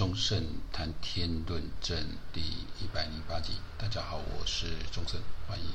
[0.00, 0.42] 中盛
[0.72, 1.94] 谈天论政
[2.32, 5.66] 第一百零八集，大家好，我是忠胜，欢迎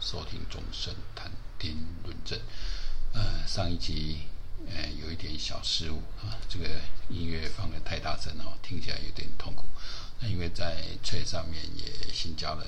[0.00, 2.36] 收听中盛谈天论政。
[3.12, 4.22] 呃，上一集
[4.66, 6.66] 呃有一点小失误啊，这个
[7.08, 9.64] 音乐放得太大声哦，听起来有点痛苦。
[10.18, 12.66] 那因为在 Threads 上面也新加了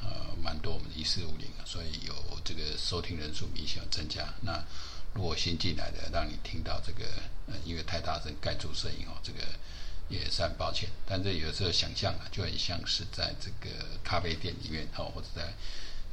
[0.00, 4.32] 呃蛮多我们的一四五零，所以有这个收听人数明显增加。
[4.42, 4.64] 那
[5.12, 7.04] 如果新进来的，让你听到这个
[7.48, 9.40] 呃因为太大声盖住声音哦，这个。
[10.08, 15.52] 也是很抱歉，但这有时候想象啊，就很像是在这个咖啡店里面哦，或者在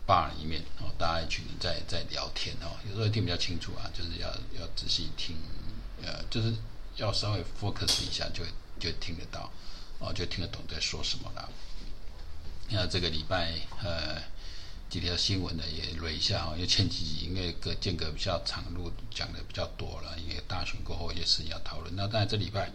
[0.07, 4.27] bar 里面哦，大家一群人在在聊天哦，有时候听比较清楚啊，就是要
[4.59, 5.35] 要仔细听，
[6.01, 6.55] 呃，就是
[6.95, 8.43] 要稍微 focus 一下就，
[8.79, 9.51] 就听得到
[9.99, 11.47] 哦，就听得懂在说什么了。
[12.69, 13.53] 那这个礼拜
[13.83, 14.19] 呃
[14.89, 21.95] 几条新闻呢也捋一下哦，因为前几集因为隔间隔比较长，路讲的比较多了，因为大选过后也是要讨论。
[21.95, 22.71] 那当然这礼拜。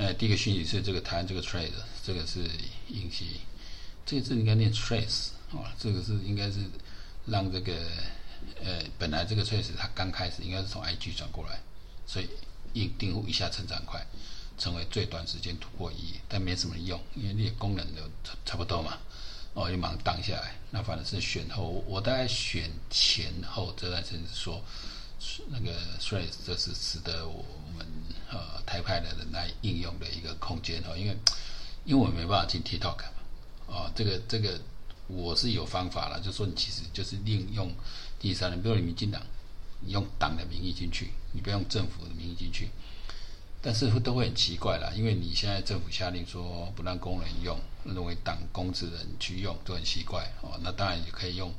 [0.00, 1.68] 呃，第一个讯息是这个谈这个 trade，
[2.02, 2.40] 这个是
[2.88, 3.42] 引起，
[4.06, 6.60] 这个字应该念 trace 哦，这个是应该是
[7.26, 7.74] 让这个
[8.64, 11.60] 呃本来这个 trace 它刚开始应该是从 IG 转过来，
[12.06, 12.26] 所以
[12.72, 14.02] 一订户一下成长快，
[14.56, 18.00] 成为最短时间突破一，但没什么用，因为那些功能都
[18.46, 18.96] 差不多嘛，
[19.52, 20.54] 哦，就马上挡下来。
[20.70, 24.64] 那反正是选后，我大概选前后这段时间说。
[25.50, 27.44] 那个 trace 这是使得我
[28.30, 31.16] 呃台派的人来应用的一个空间哦，因为
[31.84, 33.12] 因为我没办法进 TikTok 嘛，
[33.66, 34.60] 哦，这个这个
[35.08, 37.70] 我是有方法了，就说你其实就是利用
[38.18, 39.20] 第三人，比如你民进党，
[39.80, 42.68] 你用党的名义进去，你不用政府的名义进去，
[43.60, 51.52] 但是都会很奇怪啦，因为你现在政府下令说不让工人用，认为党公职人去用都很奇怪哦，那当然也可以用。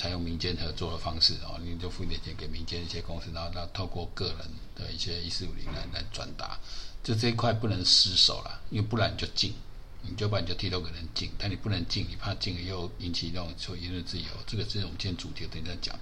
[0.00, 4.38] 采用民间合作的方式哦，你就付一点钱给民间一些公司，然后那透过个人
[4.74, 6.58] 的一些一四五零来来转达，
[7.04, 9.52] 就这一块不能失手了，因为不然你就禁，
[10.00, 15.94] 你就把你就 TikTok 给人禁，但你不能禁，你怕禁了又引起那种说言论自由，这个是我们今天主题等一下讲，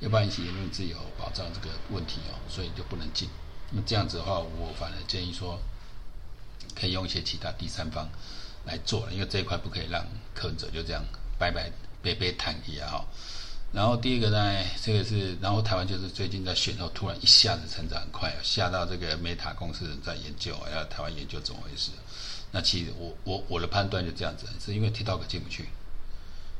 [0.00, 3.26] 要不然引起言论自由保障这个问题哦，所以就不能禁。
[3.70, 5.58] 那这样子的话，我反而建议说，
[6.74, 8.06] 可以用一些其他第三方
[8.66, 10.04] 来做了，因为这一块不可以让
[10.34, 11.02] 柯文哲就这样
[11.38, 11.72] 拜拜。
[12.02, 13.04] 被被谈一下哈，
[13.72, 21.90] 然后第一个呢，这个是，然后台湾就是最近在选后突然一下子成长很快，吓到这个 Meta 公司人在研究，要台湾研究怎么回事？
[22.52, 25.68] 那其实我我我的判断就这样子，是因为 TikTok 进不去，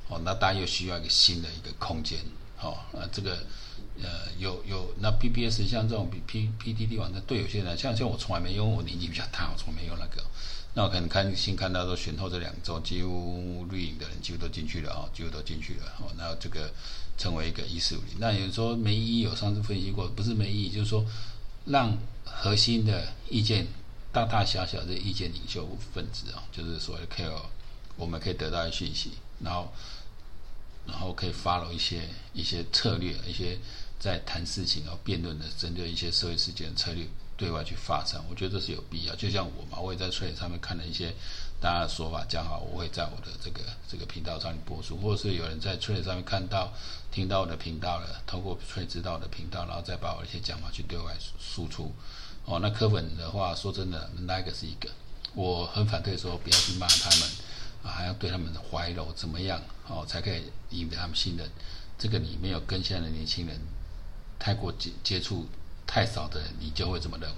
[0.09, 2.19] 哦，那大家又需要一个新的一个空间，
[2.61, 3.39] 哦，那这个
[4.00, 10.23] 呃有有那 PBS 像这种比 P PTT 网站对有些人像像我从来没用，我年纪比较大，我从来没用那个。
[10.75, 16.06] 那我可能看新看到说，选后这两周几乎绿营的人几乎都进去了啊，几乎都进去了哦。
[16.16, 16.72] 那这个
[17.19, 21.04] 成为一个一四五零，那有人说没意义，有上次分析过，不是没意义，就是说
[21.64, 23.66] 让核心的意见
[24.12, 27.47] 大大小小的意见领袖分子啊，就是所谓的 K.O.，
[27.97, 29.10] 我们可以得到一些讯息，
[29.41, 29.72] 然后
[30.87, 33.58] 然后可以 follow 一些一些策略，一些
[33.98, 37.04] 在谈事情啊、辩论的针对一些社会事件的策略。
[37.41, 39.15] 对外去发展，我觉得这是有必要。
[39.17, 41.11] 就像我嘛，我也在翠上面看了一些
[41.59, 46.71] 大家的说法，讲好我会在我的这个这个频道上面播出，或者是有人在翠上面看到、
[47.11, 51.91] 听到我的频道了，通过翠知道我的频道，然后再把我的一些讲法去对外输出。
[52.45, 54.91] 哦，那柯粉的话，说真的，那个是一个，
[55.34, 57.31] 我很反对说不要去骂他们，
[57.83, 59.59] 还要对他们怀柔怎么样
[59.89, 61.49] 哦，才可以赢得他们信任。
[61.99, 63.59] 这个你没有跟现在的年轻人
[64.39, 65.49] 太过接接触。
[65.91, 67.37] 太少的人，你就会这么认为。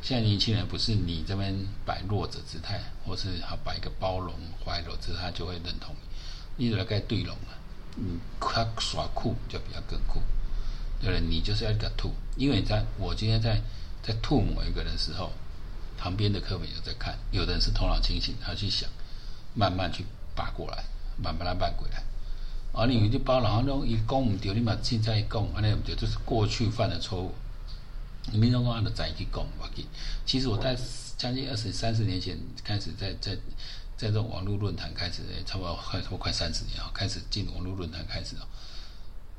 [0.00, 1.52] 现在年轻人不是你这边
[1.84, 4.32] 摆弱者姿态，或是好摆一个包容
[4.64, 5.92] 怀柔姿态，他就会认同
[6.56, 6.68] 你。
[6.68, 7.58] 你来该对拢啊，
[7.96, 10.22] 你，他耍酷就比较更酷。
[11.00, 13.60] 对了，你就是要一个吐，因为你在我今天在
[14.00, 15.32] 在吐某一个人的时候，
[15.98, 18.88] 旁边的客户有在看，有的人是头脑清醒，他去想，
[19.54, 20.04] 慢慢去
[20.36, 20.84] 拔过来，
[21.20, 22.04] 慢慢来扳过来。
[22.72, 27.34] 而你就包，然后弄一讲唔对，你嘛现在讲，安尼唔对，就是过去犯的错误。
[28.32, 29.86] 你民众公安的在去讲，我记，
[30.26, 30.76] 其实我在
[31.16, 33.34] 将近二十三十年前开始在在
[33.96, 38.46] 在这种网络论坛开始，差不多快快快三十年啊，开始进网络论坛开始啊，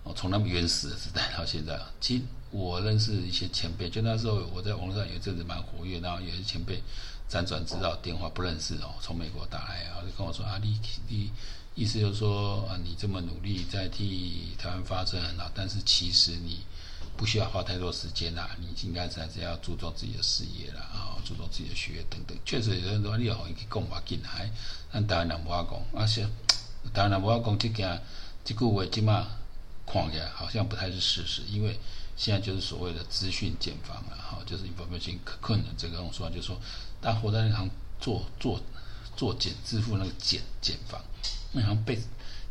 [0.04, 6.82] 哦，从那么原始的时代到现在，其实我认识一些前辈，就那时候我在网络上有一阵子蛮活跃，然后有些前辈
[7.30, 11.32] 辗转知道电话不认识哦，从美国打来啊，就跟我说啊，你你
[11.76, 16.62] 意思就是说啊，你这么努力在替台湾发声很好，但是其实你。
[17.20, 22.38] 不需要花太多时间啦，你应该还是要注重自己的事业啦，啊，注重自己的学业等等。
[22.46, 24.50] 确实有人说你要去讲话进来，
[24.90, 26.24] 但台湾人无法讲，而且
[26.94, 28.02] 台湾人无法讲这件
[28.46, 29.28] 这句话，起码
[29.86, 31.78] 看起来好像不太是事实，因为
[32.16, 36.58] 现在就是所谓的资讯茧房啊，哈，就是 information 可困的这个种说，就是说，
[37.02, 37.70] 大家活在那行
[38.00, 38.62] 做做
[39.18, 41.04] 做减支付那个减减房，
[41.52, 42.00] 那行被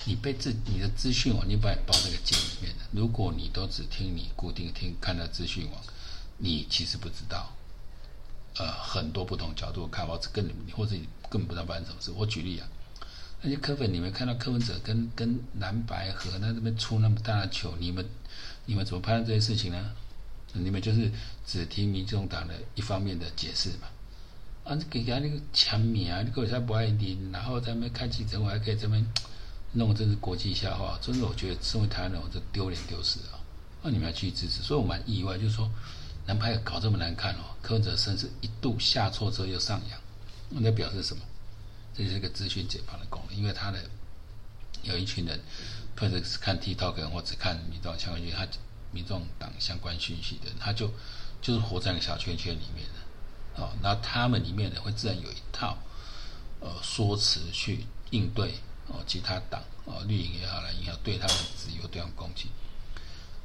[0.09, 2.85] 你被自你的资讯网，你把你包在个茧里面的。
[2.93, 5.79] 如果你都只听你固定听看到资讯网，
[6.39, 7.53] 你其实不知道，
[8.57, 12.11] 呃，很多不同角度的看法，跟你或者你根本不知道发生什么事。
[12.13, 12.67] 我举例啊，
[13.43, 18.03] 那些柯粉，你们看到柯文哲跟跟蓝白合那这边出那么大的球，你们
[18.65, 19.93] 你们怎么判断这些事情呢？
[20.55, 21.13] 你们就是
[21.47, 23.89] 只听民众党的一方面的解释嘛？
[24.65, 27.31] 啊，给人家那个签名啊，你为啥不爱听？
[27.31, 29.07] 然后在那边开记者会，还可以这边
[29.79, 30.99] 弄，这是国际笑话。
[31.01, 33.41] 真的，我觉得身为台湾人，我这丢脸丢死啊！
[33.83, 35.71] 那你们要去支持，所以我蛮意外，就是说
[36.27, 40.01] 南派搞这么难看哦，柯文哲甚至一度下挫之后又上扬，
[40.51, 41.23] 那表示什么？
[41.95, 43.79] 这是一个资讯解放的功能，因为他的
[44.83, 45.41] 有一群人，
[45.97, 48.47] 或者是看 TikTok 或者看民众相关讯息，他。
[48.91, 50.91] 民众党相关讯息的，他就
[51.43, 55.77] 就是活在那个小圈圈里面的，哦，那他们里面呢会自然有一套
[56.61, 58.55] 呃说辞去应对
[58.89, 62.49] 哦其他党哦绿营也好蓝营也好对他们自由这样攻击。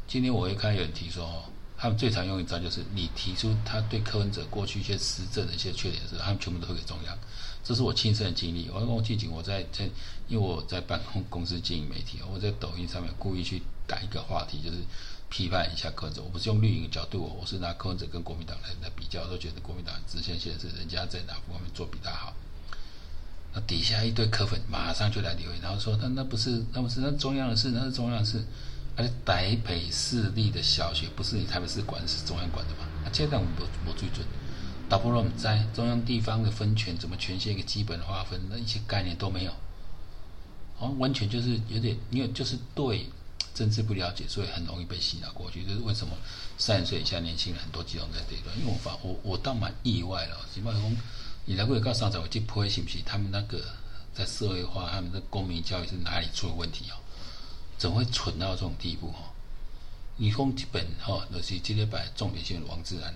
[0.07, 1.43] 今天我会看有人提说，哦，
[1.77, 7.17] 他们最常用一招就是你提出他对柯文哲过去一些施政的一些缺点时，他们全部都会给中央。
[7.63, 8.69] 这是我亲身的经历。
[8.73, 9.85] 我我记紧我在在，
[10.27, 14.77] 因为我在办公公司经营媒体，我在抖音上面故意去打一个话题，就是。
[15.29, 22.31] 批判一下柯文哲，我不是用绿营的角度，我是拿柯文哲跟国民党来来比较，都觉得国民党直线现实，人家在哪方面做比他好。
[23.53, 28.43] 那底下一堆柯粉马上就来留言，然后说那那不是那不是那中央的事，那是中央的事。
[28.95, 32.85] 而且台北市立的小学不是你台北市管，是中央管的吗？
[33.05, 34.25] 啊，这段我们不不追准，
[34.87, 39.51] 打破了我们在中央地方的分权，怎么权限一个基本划分，那一些概念都没有。
[40.79, 43.09] 哦，完全就是有点，因为就是对。
[43.53, 45.63] 政治不了解，所以很容易被洗脑过去。
[45.63, 46.13] 就是为什么
[46.57, 48.49] 三十岁以下年轻人很多集中在这一段？
[48.57, 50.37] 因为我发我我倒蛮意外了。
[50.51, 50.81] 起码说，
[51.45, 52.99] 你来过告上场，我去破是不是？
[53.05, 53.61] 他们那个
[54.13, 56.95] 在社会化，他们的公民教育是哪里出了问题哦？
[57.77, 59.33] 怎么会蠢到这种地步哦？
[60.15, 63.13] 你封基本哈，就是今天把重点性王志安。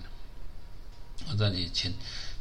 [1.30, 1.92] 我在你前，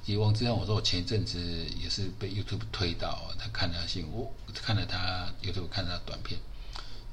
[0.06, 1.39] 其实王志安，我说我前一阵子
[1.81, 6.40] 也是被 YouTube 推到，他看了新闻，我看了他 YouTube 看了他短片。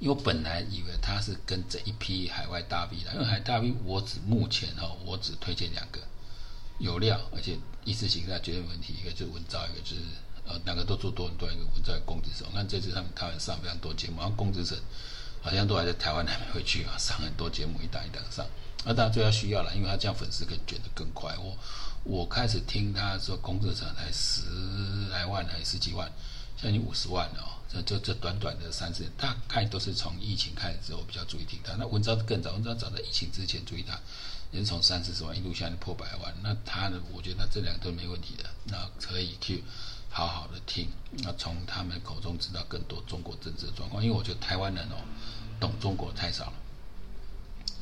[0.01, 6.01] 因为我本来以为他是跟这一批海外大 V 的，因为海大 V 我只目前哈，我只推荐两个
[6.79, 10.03] 有料，而且意识形态绝对没问题，一个就是文章，一个就是
[10.47, 12.47] 呃两个都做多很多，一个文藻龚志成。
[12.51, 14.77] 我看这次他们台湾上非常多节目，然后龚志成
[15.41, 18.45] 好像都还在台湾还没回去啊，上很多节目一档一档上。
[18.85, 21.35] 那当然最要需要了，因为他这样粉丝可以卷得更快。
[21.39, 21.57] 我
[22.03, 24.43] 我开始听他说龚志成才十
[25.11, 26.11] 来万还是十几万，
[26.57, 27.51] 现在五十万了哦。
[27.87, 31.75] 就这短短的三四年，大概都是从疫情开始之后比较注意听他。
[31.77, 33.99] 那文章更早，文章早在疫情之前注意他，
[34.55, 36.33] 也是从三四十万一路下来破百万。
[36.43, 39.65] 那他呢，我觉得他这两个都没问题的，那可以去
[40.09, 44.03] 好好的听，那从他们口中知道更多中国政治的状况。
[44.03, 44.97] 因为我觉得台湾人哦，
[45.59, 46.53] 懂中国太少了。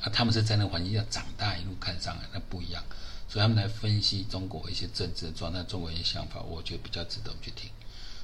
[0.01, 2.83] 啊，他们是在那个环境下长大，一路看上来，那不一样，
[3.29, 7.71] 所以他们来分析中国一些政治的状态、中国一些想法，我觉得比较值得我们去听。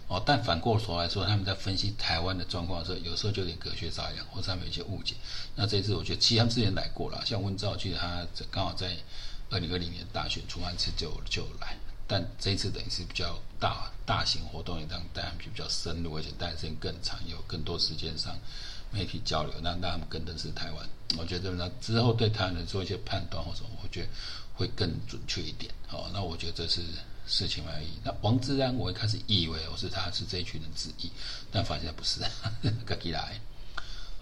[0.09, 5.15] 哦，但反过头来说，他们在分析台湾的状况的时候，有时候就有点隔靴搔痒，或者他们有一些误解。
[5.55, 8.97] 那这次我觉得，其实他们之前来过了，像温兆去，他刚好在
[9.51, 11.77] 二零二零年大选出完次就就来，
[12.07, 18.35] 但这一次等于是比较大大型活动，也让带他们去比较深入，而且待的时间更长，有更多时间上
[18.91, 20.89] 媒体交流，那让他们更认识台湾。
[21.19, 24.09] 我觉得呢，之后对台湾人做一些判断或什么，我觉得
[24.55, 25.71] 会更准确一点。
[25.87, 26.81] 好，那我觉得这是。
[27.29, 27.89] 事情而已。
[28.03, 31.11] 那王志安，我一开始以为我是他是这一群人之一，
[31.53, 32.21] 但发现不是，
[32.87, 33.41] 个起来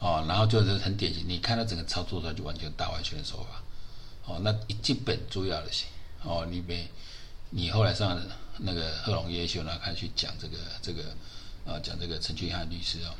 [0.00, 1.24] 哦，然后就是很典型。
[1.26, 3.62] 你看他整个操作出来就完全大外宣手法
[4.26, 4.40] 哦。
[4.42, 5.84] 那一基本主要的是
[6.22, 6.86] 哦，你没
[7.50, 8.20] 你后来上
[8.58, 11.02] 那个贺珑夜秀呢，开始去讲这个这个
[11.64, 13.14] 啊，讲这个陈俊翰律师哦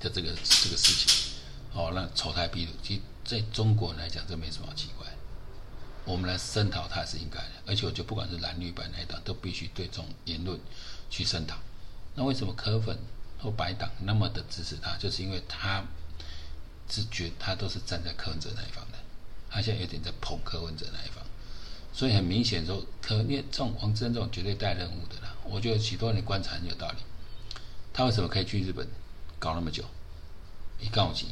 [0.00, 1.32] 的这个这个事情
[1.72, 5.05] 哦，那丑态毕露，其实在中国来讲，这没什么奇怪。
[6.06, 10.58] 我们来声讨他是应该的，而且我觉得不管是蓝绿白哪一党，都必须对这种言论
[11.10, 11.56] 去声讨。
[12.14, 12.96] 那为什么柯粉
[13.40, 14.96] 或白党那么的支持他？
[14.96, 15.84] 就是因为他
[16.88, 18.98] 是觉他都是站在柯文哲那一方的，
[19.50, 21.24] 他现在有点在捧柯文哲那一方，
[21.92, 26.98] 所以很明显说，柯因为这种王志安这种绝对带任务的啦，我觉得许多人的观察很有道理。
[27.92, 28.86] 他为什么可以去日本
[29.40, 29.84] 搞那么久？
[30.78, 31.26] 一告急，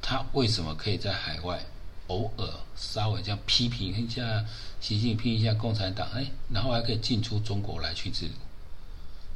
[0.00, 1.66] 他为什么可以在海外？
[2.08, 2.46] 偶尔
[2.92, 4.44] 稍微这样批评一下
[4.80, 8.32] 习近平，一下共产党，哎，然后还可以进出中国来去自如。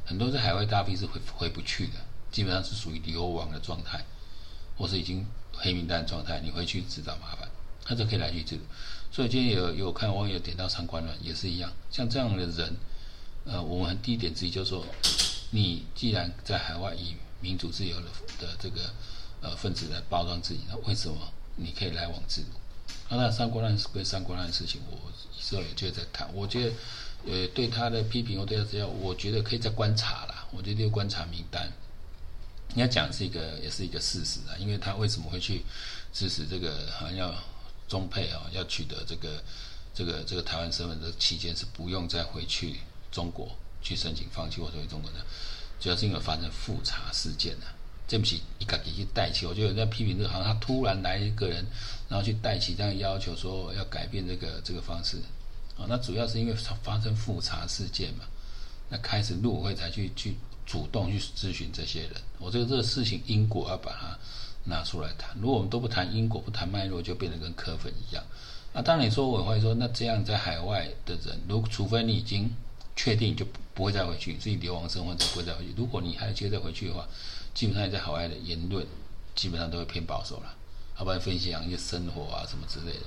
[0.05, 1.93] 很多在海外大 V 是回回不去的，
[2.31, 4.03] 基本上是属于流亡的状态，
[4.77, 6.39] 或是已经黑名单状态。
[6.43, 7.49] 你回去自找麻烦，
[7.83, 8.61] 他就可以来去自如。
[9.11, 11.71] 所以今天有有看网友点到三观了，也是一样。
[11.91, 12.75] 像这样的人，
[13.45, 14.85] 呃，我们第一点之一就是说，
[15.51, 18.07] 你既然在海外以民主自由的
[18.39, 18.93] 的这个
[19.41, 21.17] 呃分子来包装自己，那为什么
[21.55, 22.58] 你可以来往自如？
[23.09, 26.29] 那那三国难是归三国难的事情，我之后也就在谈。
[26.33, 26.75] 我觉得，
[27.25, 30.45] 呃，对他的批评或对他只要，我觉得可以再观察啦。
[30.51, 31.71] 我觉得这个观察名单，
[32.69, 34.55] 应该讲是一个，也是一个事实啊。
[34.59, 35.63] 因为他为什么会去
[36.13, 37.33] 支持这个好像要
[37.87, 39.43] 中配啊，要取得这个
[39.93, 42.79] 这个这个台湾身份的期间是不用再回去
[43.11, 43.49] 中国
[43.81, 45.25] 去申请放弃或者回中国的，
[45.79, 47.75] 主要是因为发生复查事件了。
[48.09, 51.63] 这不是一个给去带起，我觉得有人在批评这个，好像他突然来一个人，
[52.09, 55.17] 然后去带起这样要求，说要改变这个这个方式，
[55.77, 58.25] 啊，那主要是因为发生复查事件嘛，
[58.89, 60.33] 那开始陆委会才去去
[60.65, 62.13] 主动去咨询这些人。
[62.39, 64.17] 我觉得这个事情因果要把它
[64.63, 68.23] 拿出来谈，如果我们都不谈因果，不谈脉络，就变得跟柯粉一样。
[68.73, 72.49] 那当然你说委会说，那这样在海外的人，如除非你已经
[72.95, 77.07] 确定就不会再回去，自己流亡生活就不会再回去，如果你还接着回去的话。
[77.59, 78.87] 基本上你在海外的言论，
[79.35, 80.55] 基本上都会偏保守了，
[80.97, 83.05] 要不然分享一些生活啊什么之类的，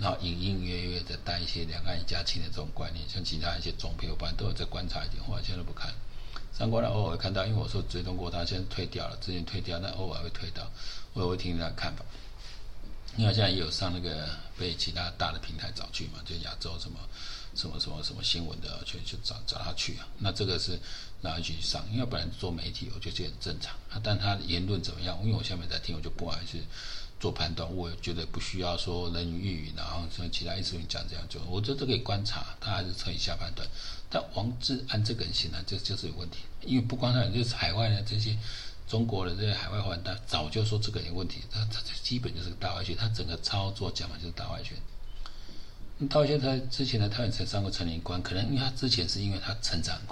[0.00, 5.94] 然后隐隐约约的带一些两岸一家亲的这种观念，像其他一些总评，我般都有在观察一点，我现在都不看。
[6.52, 10.68] 三观呢，偶尔会看到，因为我说追踪过他，现在退掉了，之前退掉，但偶尔会退到，
[11.12, 12.04] 我也会听他的看法。
[13.16, 14.28] 因为现在也有上那个
[14.58, 16.98] 被其他大的平台找去嘛，就亚洲什么。
[17.54, 20.08] 什么什么什么新闻的，去去找找他去啊？
[20.20, 20.80] 那这个是
[21.22, 24.00] 然后去上，因为本来做媒体，我觉得这很正常啊。
[24.02, 25.16] 但他言论怎么样？
[25.22, 26.58] 因为我下面在听，我就不好意思
[27.20, 27.72] 做判断。
[27.74, 33.66] 我觉得不需要说人云亦云，然后像其他意思你讲这样就，我觉得这可以观察，他还是可以下判断。
[34.10, 38.36] 但王志安这个人显然就就是有问题，因为不光他，就是海外的这些
[38.88, 44.76] 中国的这些海外华人，他早就说这个人有问题，他他基本就是个大外宣，他整个操作讲的就是大外宣。
[46.08, 50.04] 大外宣他之前呢，他也曾上过成年关，可能因为他之前是因为他成长很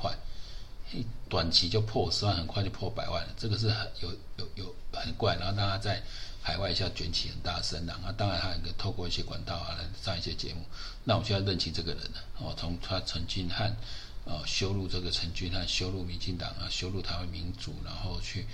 [0.91, 6.03] 快，短期就破十万，很快就破百万了，这个是很有有有很怪，然后让他在
[6.43, 8.13] 海外一下卷起很大的声浪啊。
[8.17, 10.61] 当然他能透过一些管道啊来上一些节目。
[11.05, 13.77] 那我们现在认清这个人了哦，从他陈君汉
[14.25, 18.47] 哦羞辱这个陈君汉，羞辱民进党啊，羞辱台湾民主，然后去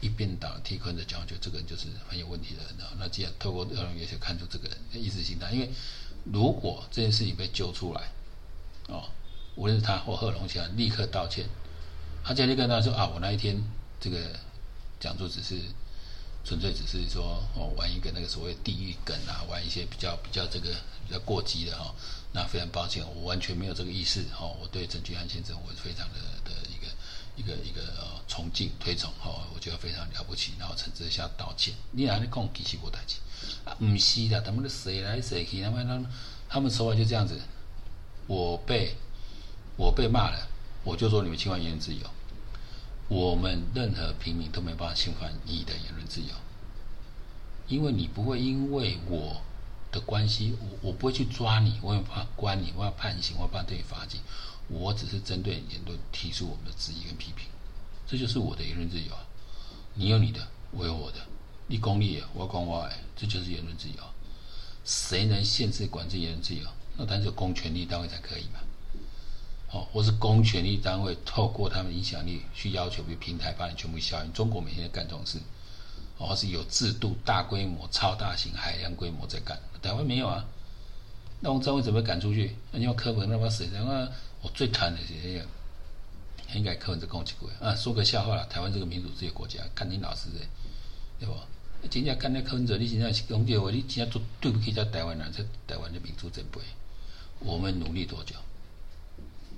[0.00, 2.92] 一边倒替坤的讲，我觉得这个人就是很有问题的人啊。
[2.98, 5.70] 那既然透过二龙也可以看出这个人的意识形态，因为。
[6.32, 8.00] 如果这件事情被揪出来，
[8.88, 9.10] 哦，
[9.56, 11.44] 无论是他或贺龙翔立刻道歉，
[12.24, 13.62] 他就立刻道歉说啊，我那一天
[14.00, 14.16] 这个
[14.98, 15.60] 讲座只是
[16.44, 20.70] 纯粹只是说哦玩一个那个所谓地狱梗啊，玩一些比较比较这个
[21.06, 21.94] 比较过激的哈、哦，
[22.32, 26.90] 那非常抱歉，我完全没有这个意思哦，我对陈君汉先生我非常的的一个
[27.36, 33.16] 一个一个呃崇敬推崇哈、哦，我觉得非常了不起，然后诚挚向道歉，你哪里讲其实无代志。
[33.64, 36.06] 啊，不是的，他们的谁来谁去，他们他们
[36.48, 37.38] 他们说话就这样子。
[38.26, 38.96] 我被
[39.76, 40.48] 我被骂了，
[40.84, 42.06] 我就说你们侵犯言论自由。
[43.08, 46.34] 我们任何平民都没办法侵犯你的言论自由，
[47.68, 49.42] 因为你不会因为我
[49.92, 54.20] 的关系，我我不会去抓你，我也不怕关你，我要判刑，我怕对你罚金。
[54.68, 57.46] 我只是针对言论提出我们的质疑跟批评，
[58.06, 59.12] 这就是我的言论自由。
[59.92, 61.18] 你有你的，我有我的。
[61.66, 63.96] 你讲你的，我讲我的，这就是言论自由。
[64.84, 66.66] 谁能限制管制言论自由？
[66.96, 68.60] 那当然是公权力单位才可以嘛。
[69.74, 74.32] 哦，或是公权力单位透过他们影响力去要求，比如平台把你全部消音。
[74.32, 75.36] 中国每天在干这种事，
[76.16, 79.58] 哦，是有制度、大规模、超大型、海量规模在干。
[79.82, 80.44] 台湾没有啊。
[81.40, 82.54] 那王政委怎么赶出去？
[82.70, 83.68] 那你要柯文那么谁？
[83.72, 83.92] 然后
[84.42, 85.46] 我最谈的是这样，
[86.54, 87.74] 应该柯文哲攻击过啊。
[87.74, 90.38] 说个笑话啦，台湾这个民主自由国家，看你老实的，
[91.18, 91.34] 对不？
[91.90, 96.60] 真正干那柯文哲，你现在是讲这话，你真正做对不起在台湾人，在台湾的民主阵营。
[97.40, 98.36] 我们努力多久？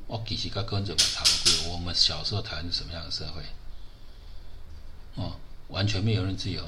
[0.06, 1.72] 我其实跟柯文哲差不多。
[1.72, 3.42] 我们小时候台湾是什么样的社会？
[5.16, 5.36] 哦，
[5.68, 6.62] 完全没有人自由。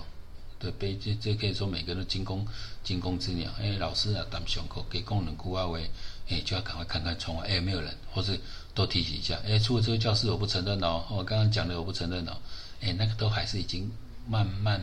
[0.59, 2.47] 对，被这这可以说每个人都惊弓
[2.83, 3.51] 惊弓之鸟。
[3.61, 5.91] 哎，老师啊，当胸口给工人哭啊喂，
[6.29, 8.41] 哎，就要赶快看看窗外，哎，没有人，或是
[8.75, 9.39] 多提醒一下。
[9.45, 11.05] 哎，出了这个教室，我不承认哦。
[11.11, 12.37] 我刚刚讲的，我不承认哦。
[12.81, 13.91] 哎，那个都还是已经
[14.29, 14.81] 慢慢。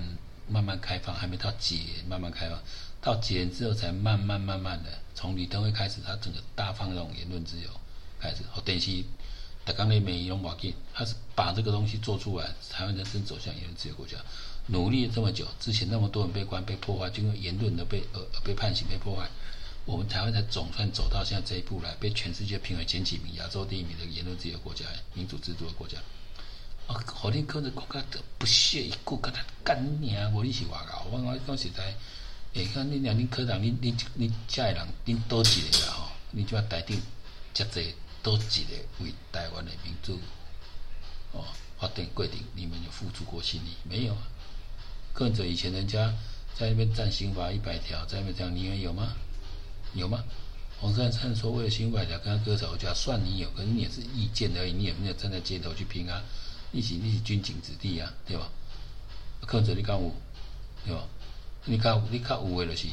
[0.48, 2.62] 慢慢开放，还没到解，慢慢开放，
[3.02, 7.70] 到解之后才慢慢慢慢的从李登辉开始，他整个大放那种言论自由
[8.26, 8.44] 开始。
[8.56, 9.04] 哦，电视，
[9.66, 14.18] 他刚才美容瓦基，他是把这个东西做出来，台湾才真走向言论自由国家。
[14.68, 19.30] 努力了这么久，之前那么多人被关、被破坏，就因为言论的被呃被判刑、被破坏，
[19.86, 25.98] 我们台湾才总算走到现在这一步来，被全世界评为前几名、亚洲第一名的言论自由国家、民主制度的国家。
[26.88, 30.30] 啊，好你可能国家的不屑一顾，跟他干你啊！
[30.34, 31.96] 我你是外搞，我我讲实在，
[32.54, 36.10] 哎，看你两恁科长，你你你家人，恁多几个啦吼？
[36.30, 37.02] 你就要台顶，
[37.56, 37.94] 接济
[38.26, 40.20] 都一个为台湾的民主，
[41.32, 41.46] 哦，
[41.78, 44.18] 法定规定你们有付出过心力没有？
[45.14, 46.12] 抗者以前人家
[46.56, 49.14] 在那边占刑法一百条，在那边讲你有吗？
[49.94, 50.24] 有吗？
[50.82, 56.24] 黄世灿所谓的刑法百条跟他歌手讲算你有，可是你也是意见而已，你也没有站在街头去拼啊！
[56.74, 58.50] 一是一是军警子弟啊，对吧？
[59.46, 60.12] 抗者你敢有？
[60.84, 61.04] 对吧？
[61.66, 62.66] 你敢你敢有诶？
[62.66, 62.88] 就是。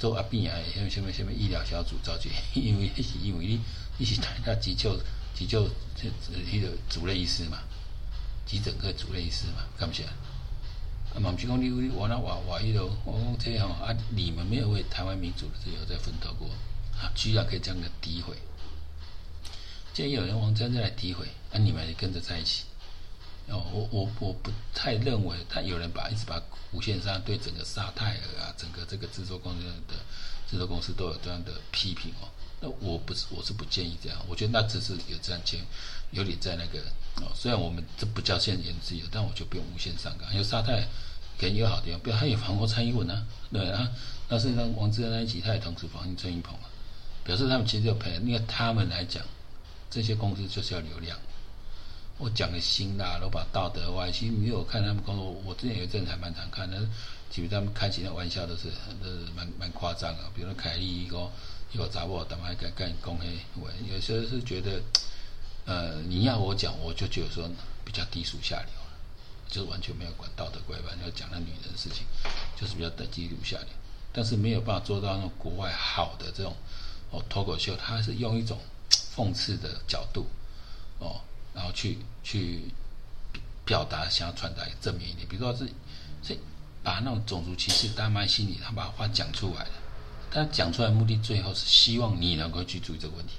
[0.00, 3.60] 做阿扁啊，什么什么什么医疗小组召集， 因为那是因为你
[3.98, 4.98] 你是台大急救
[5.34, 6.08] 急救这
[6.50, 7.58] 迄个主任医师嘛，
[8.46, 10.08] 急诊科主任医师嘛，干不起来。
[11.14, 16.48] 啊，嘛毋是讲你你我那话话迄个，我讲这样啊，你们没有为台湾民主的自由在奋斗过
[16.96, 18.34] 啊，居然可以这样的诋毁。
[19.92, 22.64] 既然有人王真在来诋毁，啊，你们也跟着在一起。
[23.48, 26.40] 哦，我我我不太认为，他有人把一直把
[26.72, 29.94] 无限上对整个萨泰尔啊，整个这个制作公司的
[30.48, 32.28] 制作公司都有这样的批评哦。
[32.60, 35.58] 那我不是我是不建议这样，我觉得那只是有这样签，
[36.12, 36.78] 有点在那个
[37.24, 37.32] 哦。
[37.34, 40.30] 虽然我们这不叫现言自由，但我就不用无限上纲。
[40.32, 40.86] 因为沙泰
[41.36, 43.90] 给人有好地方，比如他也防过蔡英文呢，对啊。
[44.28, 46.70] 那实上王志安那一集他也同时防郑运鹏啊，
[47.24, 49.24] 表示他们其实有朋友，因为他们来讲，
[49.90, 51.18] 这些公司就是要流量。
[52.20, 54.12] 我讲的辛辣，都把道德歪。
[54.12, 56.78] 其实你有看他们工作，我之前有一阵还蛮常看的。
[57.30, 58.68] 其实他们开起的玩笑都是
[59.02, 60.24] 都是蛮蛮夸张的。
[60.34, 61.16] 比如说凯利一个
[61.72, 63.26] 有杂货，他们还敢干公黑。
[63.54, 64.82] 我有时候是觉得，
[65.64, 67.48] 呃，你要我讲，我就觉得说
[67.86, 68.74] 比较低俗下流，
[69.48, 72.04] 就是完全没有管道德规范，要讲那女人的事情，
[72.60, 73.68] 就是比较低俗下流。
[74.12, 76.54] 但是没有办法做到那种国外好的这种
[77.12, 78.58] 哦脱口秀，他是用一种
[79.16, 80.26] 讽刺的角度
[80.98, 81.18] 哦。
[81.54, 82.62] 然后去去
[83.64, 85.66] 表达，想要传达正面一点，比如说是
[86.22, 86.38] 是
[86.82, 89.64] 把那种种族歧视大埋心里，他把话讲出来。
[89.64, 89.70] 了，
[90.32, 93.34] 但讲出来目的最后是希望你能够去注意这个问题，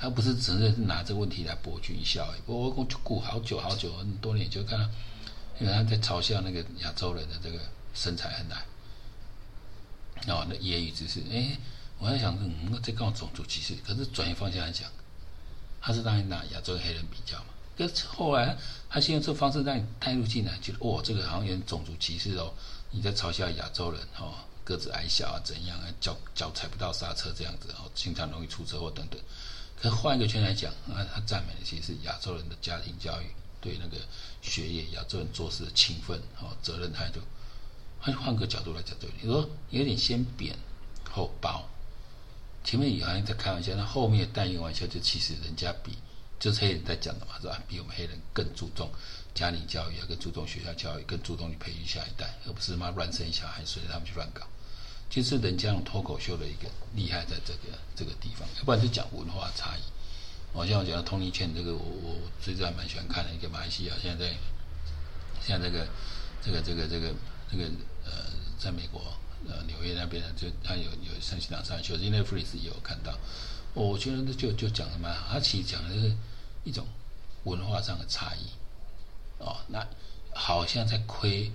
[0.00, 2.28] 他不是只是拿这个问题来博君一笑。
[2.44, 4.84] 我我就顾好久好久很多年就看到，
[5.60, 7.60] 因为他在嘲笑那个亚洲人的这个
[7.94, 8.64] 身材很矮，
[10.26, 11.56] 哦，那言语之是，哎，
[11.98, 14.90] 我在想，嗯，这跟种族歧视，可是转移方向来讲。
[15.80, 17.46] 他是让你拿亚洲黑人比较嘛？
[17.76, 18.56] 可是后来
[18.90, 22.52] 他先用这方式让你带入进来，觉得哦，这个好像有点种族歧视哦，
[22.90, 29.18] 你在嘲笑亚洲人哦，个子矮小啊，怎样啊，脚脚踩不到刹车这样子哦，经常容易出车祸等等。
[29.80, 33.26] 可换一个圈来讲啊，他赞美的其实是亚洲人的家庭教育，
[33.62, 33.96] 对那个
[34.42, 37.20] 学业，亚洲人做事的勤奋哦，责任态度。
[37.98, 40.54] 换换个角度来讲，对你说有点先贬
[41.10, 41.69] 后褒。
[42.62, 45.96] 前面也好像在开玩笑，那后面带一个玩笑，就其实人家比
[46.38, 47.60] 就是黑人在讲的嘛，是吧？
[47.66, 48.90] 比我们黑人更注重
[49.34, 54.46] 家庭教育，更注重学校教育，更注重去培育下一代，而不是妈乱生小孩，随着他们去乱搞。
[55.08, 59.80] 就是人家用脱口秀的一个厉害在这个这个地方，要不然就讲文化差异。
[60.52, 64.36] 我像我讲的 Tony Chen 这个，我我最近还蛮喜欢看的一个马来西亚，现在在
[65.44, 65.86] 现在这个
[66.42, 67.14] 这个这个这个
[67.50, 67.64] 这个
[68.04, 68.10] 呃，
[68.58, 69.00] 在美国。
[69.48, 73.18] 呃，纽约那边的就他有有圣心堂上修，因为 Netflix 也有看到，
[73.74, 76.14] 我觉得就就讲的蛮好，他其实讲的是
[76.64, 76.86] 一种
[77.44, 78.46] 文化上的差异，
[79.38, 79.86] 哦，那
[80.34, 81.50] 好像在亏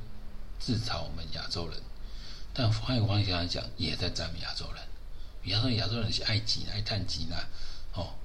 [0.60, 1.80] 自嘲我们亚洲人，
[2.54, 4.84] 但换一个方向来讲，也在赞美亚洲人。
[5.41, 7.36] 比方说亚洲人是爱挤爱叹挤呢，
[7.93, 8.15] 哦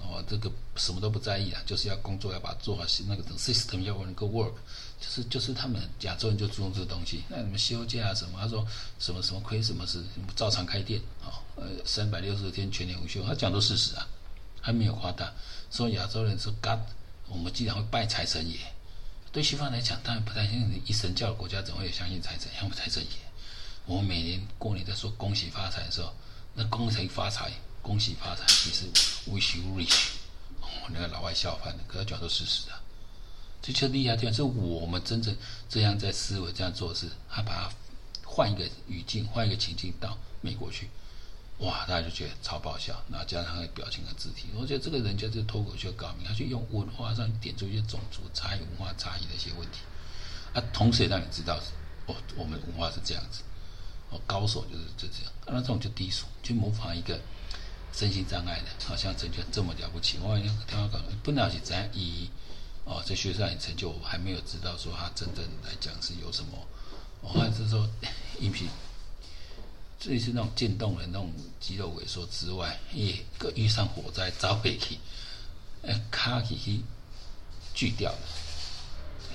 [0.00, 4.52] 哦，这个什么都不在意啊，就是要工作要把做好，那个 system 要能够 work。
[5.00, 8.66] 就是就是他们亚洲人就注重这东西，那什么休假啊什么，他说
[8.98, 10.04] 什么什么亏什么事，
[10.36, 14.06] 照常开店啊，呃三百六十天全年无休，他讲的事实啊，
[14.60, 15.32] 还没有夸大。
[15.70, 16.80] 说亚洲人说 God，
[17.28, 18.58] 我们经常会拜财神爷，
[19.32, 23.08] 对西方来讲当然不太相信，一神教的国家怎么会有相信财神，要么财神爷？
[23.86, 26.12] 我们每年过年在说恭喜发财的时候，
[26.54, 27.50] 那恭喜发财，
[27.82, 28.86] 恭喜发财，其实
[29.30, 30.08] wish you rich，
[30.60, 32.80] 哦，那个老外笑翻了，可他讲的是事实啊。
[33.62, 35.36] 这就厉害的地方，是我们真正
[35.68, 37.70] 这样在思维、这样做事，他把它
[38.24, 40.88] 换一个语境、换一个情境到美国去，
[41.58, 43.02] 哇，大家就觉得超爆笑。
[43.10, 49.80] 然后加上他的表情和肢体，我觉得这个人家就脱口秀高明，他去用文化上点出一些种族差异、文化差异的一些问题，
[50.54, 51.60] 啊，同时也让你知道，
[52.06, 53.42] 哦，我们文化是这样子，
[54.08, 57.20] 哦，高手就是就这样，那这种就低俗，去模仿一个
[57.92, 60.18] 身心障碍的，好像成就这么了不起。
[60.22, 62.30] 我讲听他讲，不了解怎样以。
[62.82, 66.66] 哦，在学术上成就，我还没有知道说他真正来讲是有什么，
[67.20, 67.88] 我还是说，
[68.40, 68.58] 因为
[70.00, 74.98] 这是那种渐冻人那种肌肉萎缩之外，也各遇上火灾遭被去，
[75.82, 76.80] 哎，卡去去
[77.74, 78.18] 锯掉了，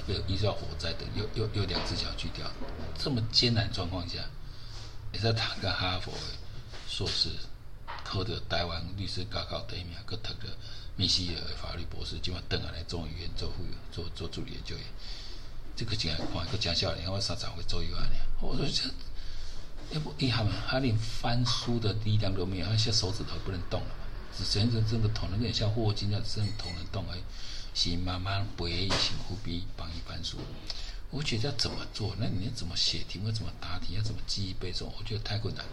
[0.07, 2.51] 又遇到火灾的，又又又两只脚锯掉，
[2.97, 4.15] 这么艰难状况下，
[5.13, 6.11] 也在谈个哈佛
[6.89, 7.29] 硕士，
[8.05, 10.55] 考的台湾律师高考第一名，个读的。
[10.97, 13.57] 密西尔法律博士，今晚邓下来中语院做副
[13.91, 14.85] 做做助理研究员，
[15.75, 18.07] 这个讲话个讲笑脸，我三十岁左右啊，
[18.39, 18.89] 我说这
[19.91, 24.05] 要不遗憾嘛，他连翻书的力量都没有，他现在手指头不能动了嘛，
[24.37, 27.21] 只真真正的头能有点像霍金这样，真的头能动而已。
[27.73, 30.37] 是慢慢背一些伏笔帮一翻书。
[31.09, 32.15] 我觉得要怎么做？
[32.17, 33.29] 那你要怎么写题目？
[33.29, 33.95] 怎么答题？
[33.95, 34.85] 要怎么记忆背诵？
[34.97, 35.65] 我觉得太困难。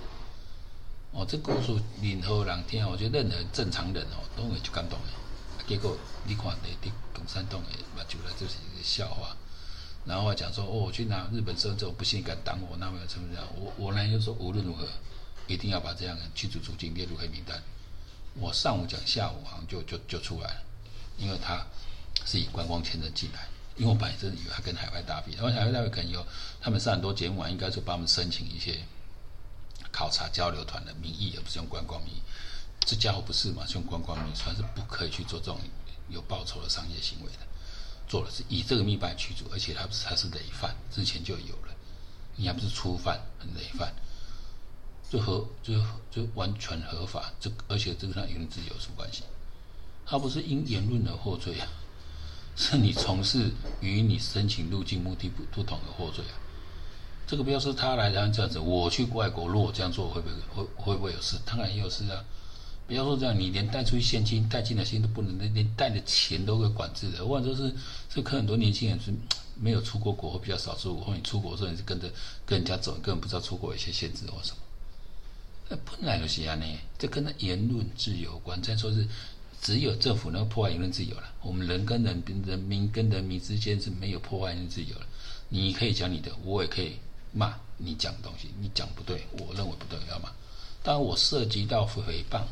[1.12, 1.72] 哦，这故事
[2.02, 5.12] 任何人听，我觉得任何正常人哦都会就感动的。
[5.68, 5.96] 结果
[6.26, 9.36] 你看的的共产党的嘛，就来就是一个笑话。
[10.04, 13.44] 然后讲说，哦，我去拿日本身份证，我不信你敢挡我，那没有什么样。
[13.54, 14.88] 我我呢又说，无论如何
[15.46, 17.62] 一定要把这样的驱逐出境列入黑名单。
[18.34, 20.62] 我上午讲，下午好像就就就出来了，
[21.18, 21.64] 因为他
[22.24, 23.46] 是以观光签证进来。
[23.76, 26.26] 因为我本来真的以为他跟海外大比，然后海外大比可能有
[26.60, 28.78] 他们上很多节目啊，应该是帮我们申请一些
[29.92, 32.22] 考察交流团的名义，而不是用观光名义。
[32.80, 33.64] 这家伙不是嘛？
[33.66, 35.60] 是用观光名义，算是不可以去做这种
[36.08, 37.46] 有报酬的商业行为的。
[38.08, 41.74] 做了是以这个密办驱逐，而且他不是他是累犯，之前就有了，
[42.34, 43.94] 你还不是初犯，很累犯，
[45.08, 45.74] 就合就
[46.10, 47.32] 就完全合法。
[47.38, 49.22] 这而且这个跟言论自由有什么关系？
[50.04, 51.68] 他不是因言论而获罪啊。
[52.54, 53.50] 是你从事
[53.80, 56.36] 与你申请入境目的不不同的获罪啊！
[57.26, 61.36] 这个不要说他来然后这样子，我去外国如果这样做会不会会会不会有事？
[61.46, 62.22] 当然也有事啊！
[62.86, 67.24] 不要说这样，你连带出去现金、带进来现金都不能，连带的钱都会管制的。
[67.24, 67.74] 或者说是
[68.10, 69.12] 这可很多年轻人是
[69.56, 72.10] 没有出过国或比较少出国，或你出国的时候你是跟着
[72.44, 74.56] 跟人家走，根本不知道出国有些限制或什么。
[75.70, 76.66] 那本来就是这样呢，
[76.98, 78.60] 这跟那言论自由有关。
[78.60, 79.06] 再说是。
[79.62, 81.22] 只有政府能破坏言论自由了。
[81.40, 85.06] 我们人跟人、人民跟人民之间是没有破坏言论自由了。
[85.50, 86.96] 你可以讲你的，我也可以
[87.32, 88.50] 骂你讲的东西。
[88.60, 90.30] 你讲不对，我认为不对，要吗？
[90.82, 92.42] 当然，我涉及到诽谤，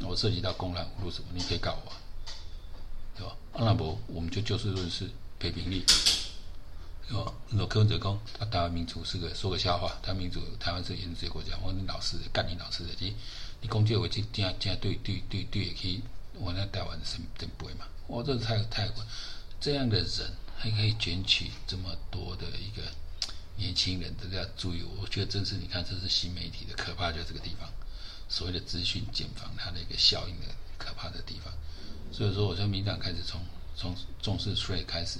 [0.00, 1.92] 我涉及到公然侮辱什么，你可以告我，
[3.16, 3.36] 对吧？
[3.54, 5.84] 那不，我们就就事论事，评评理，
[7.08, 7.32] 对吧？
[7.50, 11.56] 那柯文哲讲，他台湾民主是个说个笑话，台湾民主，台湾是言论自由国家。
[11.62, 13.14] 我说你老师干你老师的，你
[13.60, 16.02] 你攻击我，就这样这样对对对对也可以。
[16.34, 17.84] 我那台湾是真不会嘛？
[18.06, 18.88] 我这太太
[19.60, 22.82] 这样的人还可以卷起这么多的一个
[23.58, 27.68] 年轻人，大家注意，我觉得真是你看，这是新媒体的可怕，就这个地方，
[28.28, 30.46] 所谓的资讯茧房，它的一个效应的
[30.78, 31.52] 可怕的地方。
[32.12, 33.40] 所以说，我从民党开始从
[33.76, 35.18] 从重视税开始，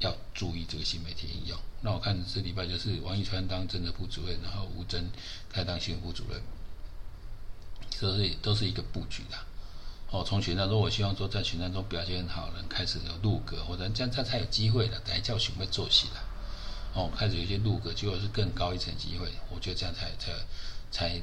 [0.00, 1.58] 要注意这个新媒体应用。
[1.82, 5.04] 那我看这礼拜就是王一川当政治部主任，然后吴峥
[5.50, 6.40] 开当新闻部主任，
[7.90, 9.38] 这是都是一个布局的。
[10.10, 16.29] 哦，从选战中，我希望说在选战中表现好的人开始有入阁，或者这样这样才有机会的，等下叫选会做戏的。
[16.94, 20.32] 哦，开始有一些入阁，结果是更高一层机会，我觉得这样才才
[20.90, 21.20] 才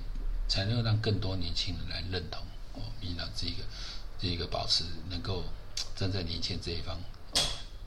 [0.48, 2.42] 才能够让更多年轻人来认同
[2.74, 3.64] 哦，民进党这个
[4.20, 5.44] 这个保持能够
[5.96, 6.96] 站在年轻这一方。
[7.36, 7.42] 哦，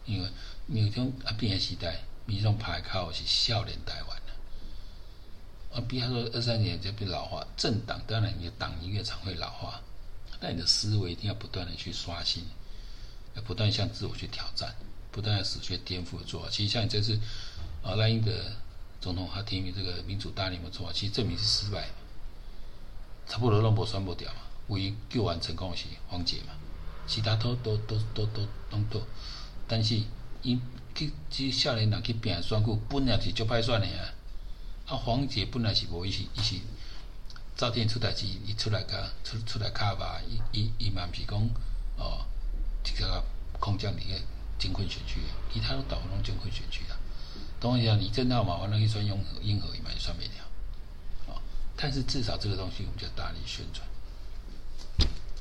[0.05, 0.29] 因为
[0.67, 9.81] 你从啊变时代，民众排靠是笑脸台湾的，啊，比方说二三年就变老化，政党当然你的党越长会老化。
[10.43, 12.43] 但你的思维一定要不断的去刷新，
[13.35, 14.75] 要不断向自我去挑战，
[15.13, 16.49] 不断的死去颠覆做。
[16.49, 17.21] 其实像你这次
[17.83, 18.33] 啊赖英德
[19.01, 21.89] 总统他提名这个民主大联盟做法，其实证明是失败，
[23.27, 24.41] 差不多都没选不掉嘛。
[24.69, 26.53] 唯一救完成功的是黄杰嘛，
[27.07, 29.01] 其他都都都都都拢倒。
[29.67, 30.01] 但是
[30.43, 30.61] 因
[30.95, 34.13] 去这少年人去拼选举，本来是就歹选的啊。
[34.87, 36.57] 啊黄杰本来是无伊是伊是。
[37.57, 41.39] 早点出代志，伊出来个出出来卡吧，伊伊伊嘛毋是讲
[41.99, 42.25] 哦，
[42.83, 43.23] 这个
[43.59, 44.19] 空降你个
[44.59, 45.21] 金昆选区，
[45.53, 46.97] 其他都倒拢金昆选区啦。
[47.61, 48.57] 等一下，你真的嘛？
[48.57, 50.33] 完了，一算用英和伊嘛也算没了。
[51.29, 51.41] 哦，
[51.77, 53.87] 但是至少这个东西我们就大力宣传。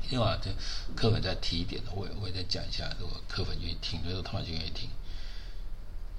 [0.10, 0.51] 另外，这
[0.95, 2.93] 课本再提一点的，我也我也再讲一下。
[2.99, 4.89] 如果课本愿意听，如果同学就愿意听。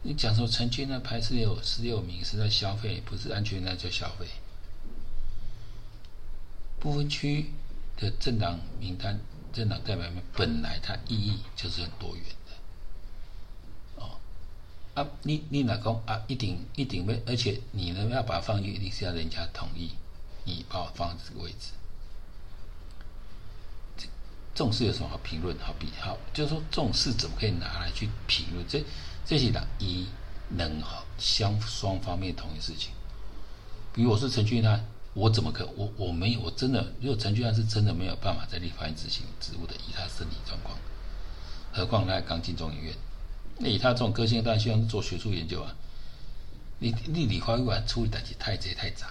[0.03, 4.27] 你讲说陈军呢排十六十六名是在消费，不是安全那叫消费。
[6.79, 7.53] 不分区
[7.99, 9.21] 的政党名单、
[9.53, 12.25] 政党代表们本来它意义就是很多元，
[15.01, 16.21] 啊，你你哪公啊？
[16.27, 19.91] 一定一定会，而且你呢要把它放进去，一定是要人家同意，
[20.45, 21.73] 你把我放这个位置。
[23.97, 24.07] 这
[24.55, 25.57] 这种事有什么好评论？
[25.59, 28.67] 好比好，就是说这种事怎么可以拿来去评论？
[28.69, 28.85] 这
[29.25, 30.07] 这些党一
[30.49, 30.83] 能
[31.19, 32.93] 相双方面同意事情，
[33.95, 34.85] 比如我是陈俊安。
[35.13, 40.79] 我怎么可我我没有我真的，如果陈俊安是真的没有办法在立法院执行职务的，以他身体状况，
[41.73, 42.95] 何况他刚进中医院，
[43.62, 45.77] 那以他这种个性，当然希望做学术研究啊。
[46.79, 49.07] 你你立法院处理代志太贼太杂，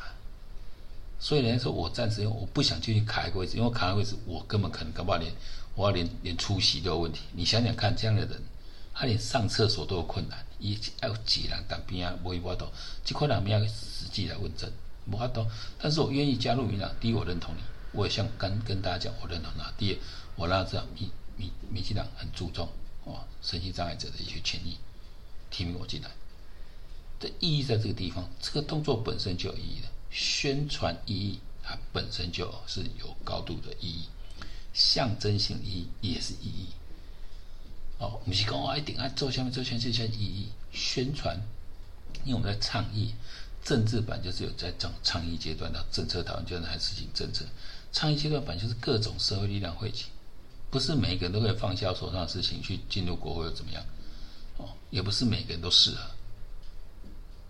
[1.20, 5.32] 所以人家说我暂时我不想进去卡一个位置，因为卡一个位置我根本可能搞不好连
[5.76, 7.20] 我要连连出席都有问题。
[7.34, 8.42] 你想想看，这样的人，
[8.92, 12.66] 他连上厕所都有困难，伊要挤人当边啊，无伊法度，
[13.06, 14.68] 这块人要实际来问政，
[15.06, 15.46] 无法度。
[15.78, 19.72] 但是我愿意加入民党，第一我认同你，我也想跟跟大家讲，我认同他。
[19.78, 19.98] 第二，
[20.36, 21.08] 我让他知道民
[21.38, 22.68] 民民进党很注重
[23.06, 24.78] 哦身心障碍者的一些权益，
[25.50, 26.10] 提名我进来。
[27.20, 34.06] 的意义在这个地方，这个动作本身就有意义的，宣传意义它本身就是有高度的意义，
[34.74, 36.68] 象征性意义也是意义。
[37.98, 41.38] 哦，不是讲我一定要做下面做下面这些意义宣传，
[42.24, 43.14] 因为我们在倡议，
[43.66, 47.44] 政治版就是有在讲倡议阶段的政策讨论阶段还实行政策，
[47.92, 50.06] 倡议阶段版就是各种社会力量汇集，
[50.72, 53.84] 不是每一个人都可以放下手上的事情去进入国会又怎么样，
[54.58, 56.02] 哦，也不是每个人都适合。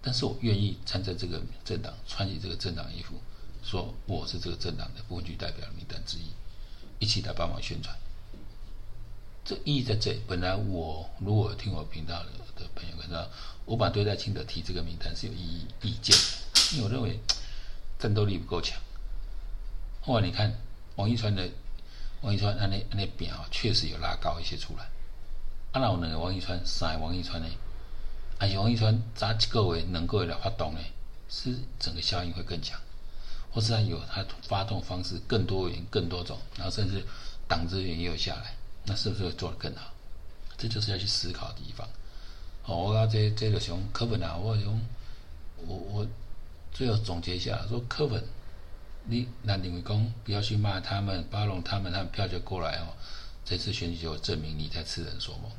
[0.01, 3.15] 但是我愿意站在这个政党，穿起这个政党衣服，
[3.61, 6.31] 说我是这个政党的部分区代表名单之一，
[6.99, 7.93] 一起来帮忙宣传。
[9.43, 10.17] 这意义在这。
[10.27, 12.23] 本来我如果听我频道
[12.55, 13.27] 的朋友看到，
[13.65, 17.19] 我把对待清德提这个名单是有意义意见的，因为我认为
[17.99, 18.79] 战斗力不够强。
[20.01, 20.57] 后来你看
[20.95, 21.49] 王一川的
[22.21, 24.83] 王一川那那那边啊，确实有拉高一些出来。
[25.71, 27.47] 啊，那我那个王一川，三王一川呢？
[28.39, 30.79] 啊，王一川早几个位能够来发动呢？
[31.29, 32.79] 是整个效应会更强，
[33.51, 37.05] 或是他有他发动方式更多元、更多种，然后甚至
[37.47, 39.93] 党资源也有下来，那是不是会做得更好？
[40.57, 41.87] 这就是要去思考的地方。
[42.63, 44.81] 好，我讲这这个熊柯本啊，我用
[45.67, 46.07] 我我
[46.73, 48.23] 最后总结一下，说柯本，
[49.09, 52.93] 你那认为讲不要去骂他们、包容他们，他们票就过来哦。
[53.43, 55.57] 这次选举就证明你在痴人说梦了。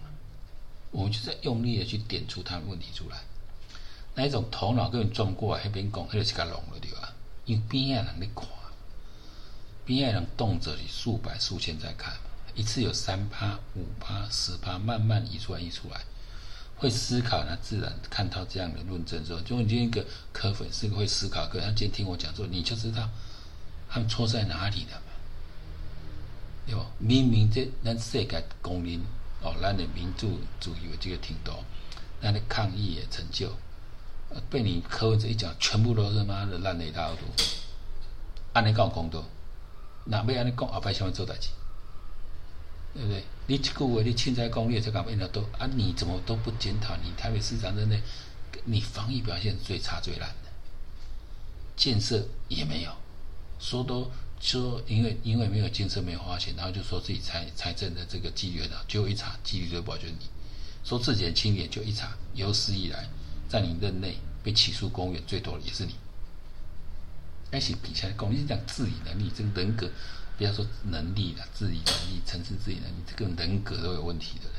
[0.93, 3.19] 我们就在用力的去点出他们问题出来，
[4.15, 7.13] 那一种头脑根本转不过来，那边讲，那就是个聋了对吧？
[7.45, 8.47] 因为边上人在看，
[9.85, 12.15] 边上人动辄是数百、数千在看，
[12.55, 16.01] 一次有三趴、五趴、十趴，慢慢移出来、移出来，
[16.77, 23.09] 会思考，那自然看到这样的论证之后，就你今天一个科粉是会思考，可他今天听我讲说，你就知道
[23.90, 25.12] 他们错在哪里了嘛？
[26.66, 26.87] 对吧？
[26.98, 29.00] 明明这咱世界公认。
[29.42, 31.64] 哦，咱的民主主义的这个挺多，
[32.20, 33.50] 咱的抗议也成就，
[34.50, 37.42] 被你柯文哲一讲，全部都是妈的烂的一塌糊涂。
[38.53, 39.24] 按你讲公道，
[40.05, 41.48] 那要按你讲后摆想要做代志，
[42.92, 43.24] 对不对？
[43.46, 45.66] 你这个话你凊彩讲，你也才讲变得多啊？
[45.74, 46.94] 你怎么都不检讨？
[47.03, 47.98] 你台北市长真的，
[48.66, 50.50] 你防疫表现最差最烂的，
[51.76, 52.92] 建设也没有，
[53.61, 54.11] 说都。
[54.42, 60.31] 说因为因为没有建设没有花钱，然后就说自己财财政的这个纪律的，就一查纪律就保全你，
[60.83, 63.07] 说自己很清廉就一查，有史以来
[63.51, 65.94] 在你任内被起诉公务员最多的也是你。
[67.53, 69.90] 而且比起来讲，你讲治理能力，这个人格，
[70.38, 74.55] 不要说能力了，治理能力、城市治理能力，这个人格都有问题的人。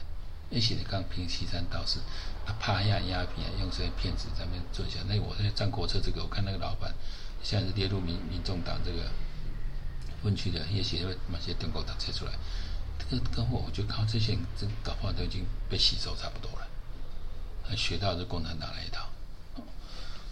[0.54, 1.98] 而且你刚平西山道士，
[2.46, 5.00] 他怕压压平，用这些骗子在那边做一下。
[5.08, 6.94] 那我在战国策这个，我看那个老板
[7.44, 9.10] 现在是列入民民众党这个。
[10.24, 12.34] 分区的也写了蛮些中国的写出来，
[13.00, 16.68] 这个跟我就靠这些，这搞不好都已经被吸收差不多了，
[17.68, 19.10] 还学到这共产党那一套。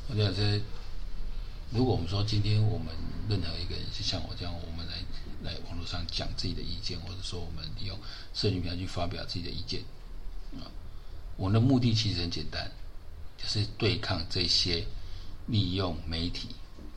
[0.08, 0.62] 我觉得，
[1.72, 2.94] 如果我们说今天我们
[3.28, 4.98] 任何一个人，就像我这样，我们来
[5.42, 7.98] 来网络上讲自己的意见，或者说我们利用
[8.36, 9.82] 社群平台去发表自己的意见，
[10.60, 10.70] 啊，
[11.36, 12.70] 我的目的其实很简单，
[13.40, 14.86] 就是对抗这些
[15.48, 16.50] 利用媒体。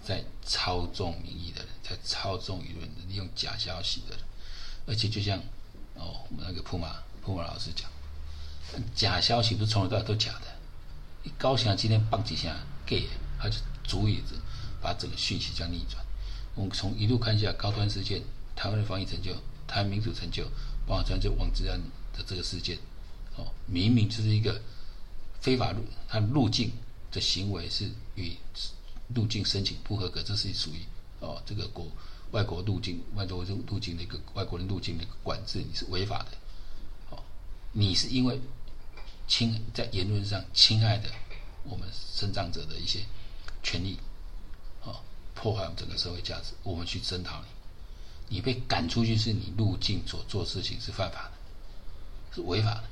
[0.05, 4.25] 在操纵民意的人，在操纵舆论的，利用假消息的人，
[4.87, 5.39] 而且就像
[5.95, 7.89] 哦，我们那个铺马铺马老师讲，
[8.95, 10.47] 假消息不是从头到尾都假的，
[11.23, 14.21] 你高兴今天棒几下给，他就足以
[14.81, 16.05] 把整个讯息叫逆转。
[16.57, 18.21] 我们从一路看下，高端事件、
[18.57, 19.33] 台湾的防疫成就、
[19.69, 20.45] 台湾民主成就，
[20.85, 21.81] 包括这王志安
[22.13, 22.77] 的这个事件，
[23.37, 24.61] 哦，明明就是一个
[25.41, 26.73] 非法路，他路径
[27.13, 28.37] 的行为是与。
[29.15, 30.81] 入境申请不合格，这是属于
[31.21, 31.87] 哦，这个国
[32.31, 36.31] 外国入境外国入入境的一个外国人入境的一个管制，你是违法的。
[37.11, 37.23] 哦，
[37.73, 38.41] 你是因为
[39.29, 41.11] 侵在言论上侵害的
[41.65, 43.01] 我们身障者的一些
[43.63, 43.99] 权利，
[44.83, 45.01] 哦，
[45.35, 47.43] 破坏我们整个社会价值，我们去声讨
[48.29, 52.85] 你，你被赶出去是你入境所做事情是犯法的，是违法的。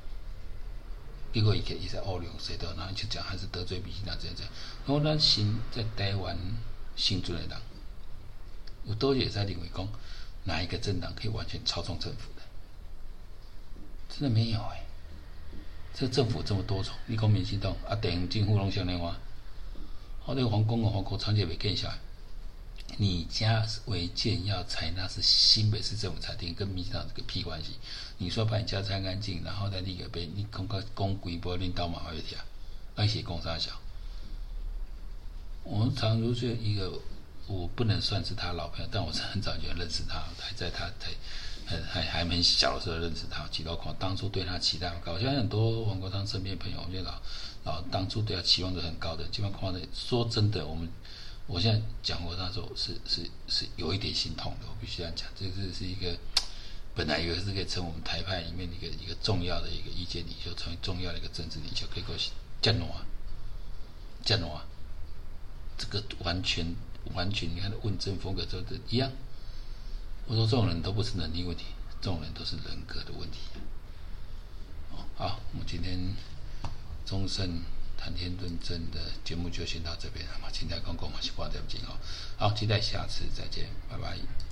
[1.33, 4.51] 结果伊个伊在恶用谁的，然后就讲还是得罪民进党这样这样。
[4.85, 6.37] 然后咱新在台湾
[6.95, 7.49] 新进的人，
[8.85, 9.87] 有多也在认为讲
[10.43, 12.41] 哪一个政党可以完全操纵政府的？
[14.09, 14.85] 真的没有哎、欸。
[15.93, 19.17] 这政府这么多重，你讲民进党啊，地方政府拢像那话，
[20.21, 21.99] 好，那个皇宫啊，皇宫长期没建下来，
[22.97, 27.71] 你家违建要采纳是新北市政府裁定，跟民进党这个屁关系？
[28.17, 32.39] 你说把你家拆干净，然后再立个碑，你公告公规不领导马会条，
[32.95, 33.71] 而且公三小。
[35.63, 36.91] 我们常如说一个，
[37.47, 41.07] 我不能算是他老朋友，但我是很早就认识他，还在他在
[41.65, 43.47] 还还还很小的时候认识他。
[43.47, 47.21] 几道矿当初对他期待很高，像很多黄国昌身边朋友，我觉得老
[47.63, 49.25] 老当初对他期望是很高的。
[49.29, 50.87] 基本矿的说真的，我们。
[51.47, 55.27] 我现在讲过，那时候是是是有一点心痛的，我必须这样讲。
[55.35, 56.17] 这个是一个
[56.95, 62.13] 本来以为是可以成我们台派里面的一个一个重要的一个意见领袖，成为重要的一个政治领袖，可以够
[62.61, 63.03] 加诺啊，
[64.23, 64.65] 加诺啊，
[65.77, 66.73] 这个完全
[67.13, 69.11] 完全，你看问政风格都都一样。
[70.27, 71.65] 我说这种人都不是能力问题，
[71.99, 73.39] 这种人都是人格的问题。
[74.91, 75.99] 哦，好，我们今天
[77.05, 77.61] 中胜。
[78.03, 80.49] 谈天论政的节目就先到这边，好吗？
[80.51, 81.93] 期待公公，我是挂点金哦。
[82.35, 84.17] 好，期待下次再见，拜拜。